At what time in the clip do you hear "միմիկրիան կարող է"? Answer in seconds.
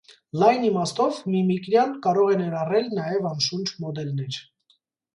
1.35-2.41